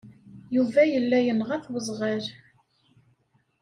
[0.55, 2.25] Yuba yella yenɣa-t weẓɣal.